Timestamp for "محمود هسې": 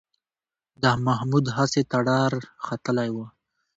1.05-1.81